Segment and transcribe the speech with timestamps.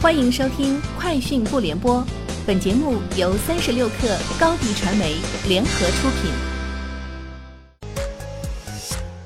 [0.00, 1.96] 欢迎收听《快讯不联播》，
[2.46, 5.16] 本节目由三十六克高低传媒
[5.48, 6.30] 联合出品。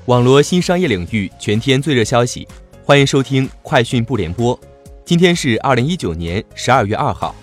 [0.05, 2.47] 网络新商业领域全天最热消息，
[2.83, 4.59] 欢迎收听《快讯不联播》。
[5.05, 7.35] 今天是二零一九年十二月二号。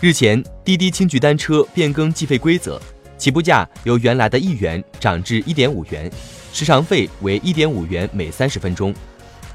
[0.00, 2.80] 日前，滴滴轻桔单车变更计费规则，
[3.18, 6.10] 起步价由原来的一元涨至一点五元，
[6.54, 8.94] 时长费为一点五元每三十分钟。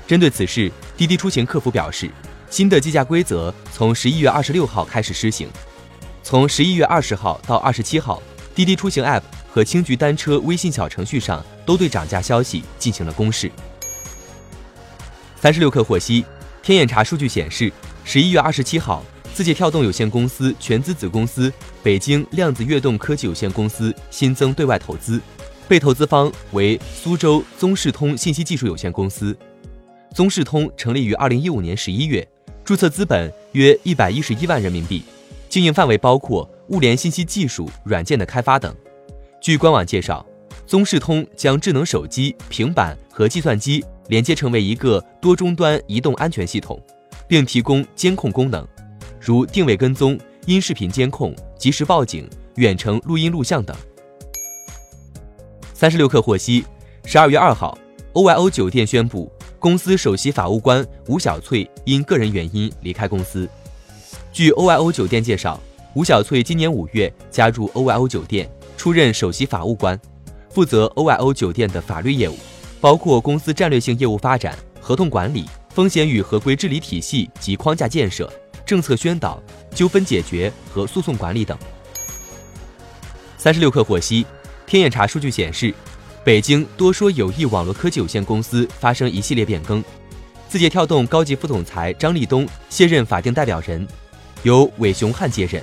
[0.08, 2.10] 针对此事，滴滴出行客服表示，
[2.50, 5.50] 新的计价规则从十一月二十六号开始施行。
[6.22, 8.22] 从十一月二十号到二十七号，
[8.54, 13.52] 滴滴出行 App 和青桔单车微信小程序上都对涨价消息进行了公示。
[15.36, 16.24] 三十六氪获悉，
[16.62, 17.72] 天眼查数据显示，
[18.04, 21.52] 十一月二十七号，字节跳动有限公司全资子公司
[21.82, 25.20] 北京量子跃动科技有限公司新增对外投资，
[25.68, 29.36] 被投资方为苏州宗视通信息技术有限公司。
[30.16, 32.26] 宗视通成立于二零一五年十一月，
[32.64, 35.04] 注册资本约一百一十一万人民币，
[35.50, 38.74] 经营范围包括物联信息技术、软件的开发等。
[39.42, 40.26] 据官网介绍，
[40.66, 46.82] 宗视通将智能手机、平板和计算机连接成为一个多终端移动安全系统，
[47.28, 48.66] 并提供监控功能，
[49.20, 53.76] 如定位跟踪、音视频监控、及时报警、远程录音录像等。
[55.74, 56.64] 三十六氪获悉，
[57.04, 57.78] 十二月二号
[58.14, 59.30] ，OYO 酒店宣布。
[59.66, 63.50] 公司首席法务官吴小翠因个人原因离开公司。
[64.32, 65.60] 据 OYO 酒店介绍，
[65.96, 70.00] 吴小翠今年五月加入 OYO 酒店，出任首席法务官，
[70.52, 72.38] 负责 OYO 酒店的法律业务，
[72.80, 78.32] 包括公司战略性业务发展、合同管理、风险与合规治理体系及框架建设、
[78.68, 79.42] 政策宣导、
[79.74, 81.58] 纠纷解决和诉讼管理等。
[83.36, 84.28] 三十六氪获悉，
[84.68, 85.74] 天眼查数据显示。
[86.26, 89.84] 北京多说有益网络科技有限公司发生一系列变更，
[90.50, 93.88] 字节跳动高级副总裁张立东卸任法定代表人，
[94.42, 95.62] 由韦雄汉接任。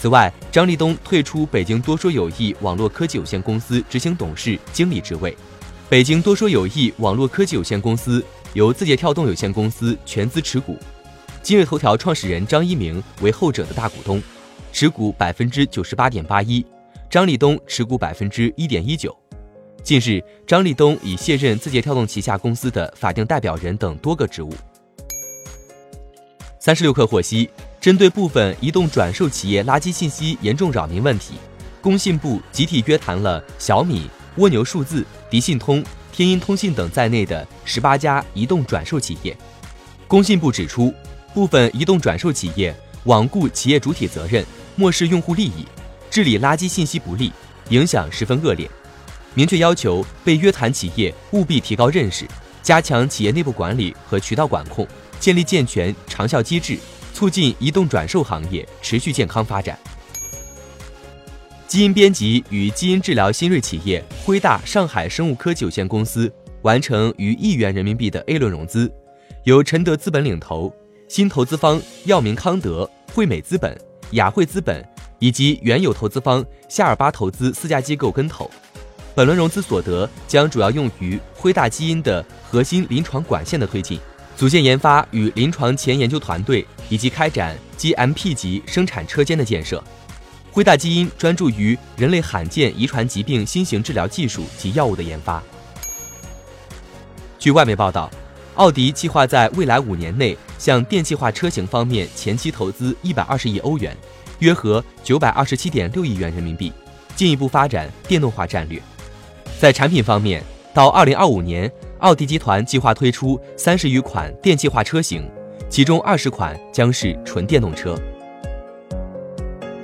[0.00, 5.36] 此外，张立东退出北京多说有益网络科技有限公司执行董事、经理职位。
[5.88, 8.24] 北京多说有益网络科技有限公司
[8.54, 10.76] 由字节跳动有限公司全资持股，
[11.40, 14.20] 今日头条创始人张一鸣为后者的大股东，
[14.72, 16.66] 持股百分之九十八点八一，
[17.08, 19.16] 张立东持股百分之一点一九。
[19.84, 24.50] 近日，张立东已卸任字节跳动旗下公司的法定代表人等多个职务。
[26.58, 27.50] 三十六氪获悉，
[27.82, 31.34] 针对部分移动转售企业垃圾信息严重扰民问题，
[31.82, 39.36] 工信部集体约谈了小米、蜗牛数字、迪信通、天音通信等在内的十八家移动转售企业。
[40.08, 40.94] 工信部指出，
[41.34, 42.74] 部分移动转售企业
[43.04, 44.42] 罔顾企业主体责任，
[44.76, 45.66] 漠视用户利益，
[46.10, 47.30] 治理垃圾信息不力，
[47.68, 48.66] 影响十分恶劣。
[49.34, 52.24] 明确要求被约谈企业务必提高认识，
[52.62, 54.86] 加强企业内部管理和渠道管控，
[55.18, 56.78] 建立健全长效机制，
[57.12, 59.78] 促进移动转售行业持续健康发展。
[61.66, 68.88] 基因编辑与基因治疗新锐企业辉大上海生物科技有限公司完成逾亿元人民币的 A 轮融资，
[69.42, 70.72] 由陈德资本领投，
[71.08, 73.76] 新投资方药明康德、汇美资本、
[74.12, 74.86] 雅汇资本
[75.18, 78.48] 以及原有投资方夏尔巴投资四家机构跟投。
[79.14, 83.98] 本轮融资所得将主要用于辉大基因的核心临床管线的推进、
[84.36, 89.82] 组建研发与临床前研究团队，以及开展 GMP 级生产车间的建设。
[90.50, 95.40] 辉大基因专注于人类罕见遗传疾病新型治疗技术及药物的研发。
[97.38, 98.10] 据外媒报道，
[98.54, 103.96] 奥迪计划在未来五年内向电气化车型方面前期投资一百二十亿欧元，
[104.40, 106.72] 约合九百二十七点六亿元人民币，
[107.14, 108.82] 进一步发展电动化战略。
[109.64, 110.42] 在产品方面，
[110.74, 115.26] 到二零二五年，奥迪集团计划推出三十余款电气化车型，
[115.70, 117.98] 其中二十款将是纯电动车。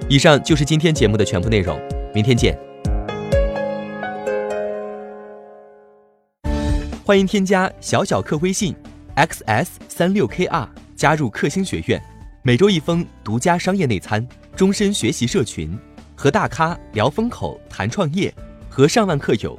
[0.06, 1.80] 以上就是今天节目的全部内容，
[2.12, 2.58] 明天见。
[7.02, 8.76] 欢迎添加小小客微信
[9.16, 11.98] xs 三六 kr 加入克星学院，
[12.42, 15.74] 每周一封独家商业内参，终身学习社群，
[16.14, 18.30] 和大咖聊风口谈创业。
[18.72, 19.58] 和上万客友